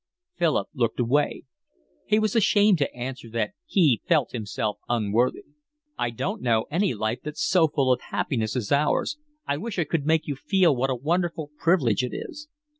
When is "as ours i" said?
8.55-9.57